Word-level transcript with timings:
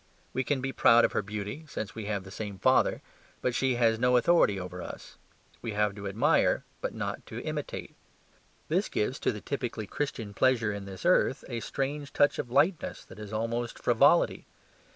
We 0.33 0.43
can 0.43 0.61
be 0.61 0.71
proud 0.73 1.05
of 1.05 1.11
her 1.11 1.21
beauty, 1.21 1.63
since 1.69 1.93
we 1.93 2.05
have 2.05 2.23
the 2.23 2.31
same 2.31 2.57
father; 2.57 3.03
but 3.39 3.53
she 3.53 3.75
has 3.75 3.99
no 3.99 4.17
authority 4.17 4.59
over 4.59 4.81
us; 4.81 5.19
we 5.61 5.73
have 5.73 5.93
to 5.93 6.07
admire, 6.07 6.63
but 6.81 6.95
not 6.95 7.23
to 7.27 7.39
imitate. 7.41 7.93
This 8.67 8.89
gives 8.89 9.19
to 9.19 9.31
the 9.31 9.41
typically 9.41 9.85
Christian 9.85 10.33
pleasure 10.33 10.73
in 10.73 10.85
this 10.85 11.05
earth 11.05 11.45
a 11.47 11.59
strange 11.59 12.13
touch 12.13 12.39
of 12.39 12.49
lightness 12.49 13.05
that 13.05 13.19
is 13.19 13.31
almost 13.31 13.77
frivolity. 13.77 14.47